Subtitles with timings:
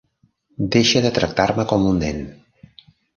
[0.75, 2.25] Deixa de tractar-me com un nen.